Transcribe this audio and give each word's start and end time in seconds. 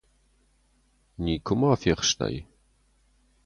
Никуыма 1.25 1.71
фехстай? 1.83 2.35